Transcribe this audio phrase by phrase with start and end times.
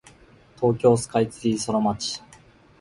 [0.59, 2.23] 東京スカイツリーソラマチ